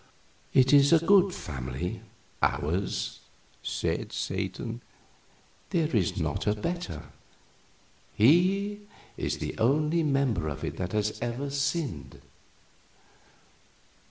"It 0.51 0.73
is 0.73 0.91
a 0.91 0.97
good 1.05 1.31
family 1.31 2.01
ours," 2.41 3.19
said 3.61 4.11
Satan; 4.11 4.81
"there 5.69 5.95
is 5.95 6.17
not 6.19 6.47
a 6.47 6.55
better. 6.55 7.03
He 8.15 8.79
is 9.15 9.37
the 9.37 9.55
only 9.59 10.01
member 10.01 10.47
of 10.47 10.63
it 10.63 10.77
that 10.77 10.93
has 10.93 11.19
ever 11.21 11.51
sinned." 11.51 12.19